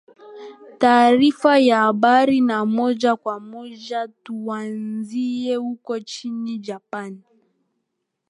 [0.77, 7.21] taarifa ya habari na moja kwa moja tuanzie huko nchini japan